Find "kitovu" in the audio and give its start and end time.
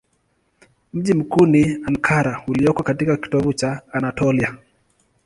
3.17-3.53